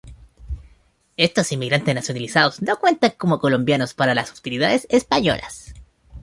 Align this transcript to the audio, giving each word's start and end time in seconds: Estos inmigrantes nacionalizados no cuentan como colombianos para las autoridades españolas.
Estos 1.15 1.51
inmigrantes 1.51 1.93
nacionalizados 1.93 2.59
no 2.63 2.79
cuentan 2.79 3.11
como 3.19 3.37
colombianos 3.39 3.93
para 3.93 4.15
las 4.15 4.31
autoridades 4.31 4.87
españolas. 4.89 5.75